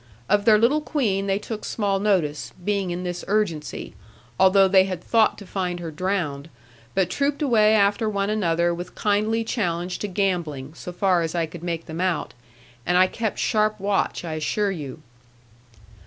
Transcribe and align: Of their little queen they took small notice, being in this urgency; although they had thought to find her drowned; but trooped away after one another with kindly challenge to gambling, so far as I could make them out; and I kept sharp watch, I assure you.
Of 0.27 0.45
their 0.45 0.57
little 0.57 0.81
queen 0.81 1.27
they 1.27 1.37
took 1.37 1.63
small 1.63 1.99
notice, 1.99 2.53
being 2.65 2.89
in 2.89 3.03
this 3.03 3.23
urgency; 3.27 3.93
although 4.39 4.67
they 4.67 4.85
had 4.85 5.03
thought 5.03 5.37
to 5.37 5.45
find 5.45 5.79
her 5.79 5.91
drowned; 5.91 6.49
but 6.95 7.07
trooped 7.07 7.43
away 7.43 7.75
after 7.75 8.09
one 8.09 8.31
another 8.31 8.73
with 8.73 8.95
kindly 8.95 9.43
challenge 9.43 9.99
to 9.99 10.07
gambling, 10.07 10.73
so 10.73 10.91
far 10.91 11.21
as 11.21 11.35
I 11.35 11.45
could 11.45 11.61
make 11.61 11.85
them 11.85 12.01
out; 12.01 12.33
and 12.83 12.97
I 12.97 13.05
kept 13.05 13.37
sharp 13.37 13.79
watch, 13.79 14.25
I 14.25 14.33
assure 14.33 14.71
you. 14.71 15.03